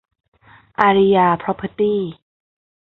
[0.79, 2.01] อารียา พรอพเพอร์ตี้